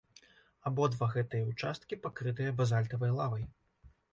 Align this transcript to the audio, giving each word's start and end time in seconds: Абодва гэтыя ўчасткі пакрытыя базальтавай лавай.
Абодва 0.69 1.09
гэтыя 1.15 1.49
ўчасткі 1.51 1.99
пакрытыя 2.07 2.57
базальтавай 2.63 3.11
лавай. 3.21 3.45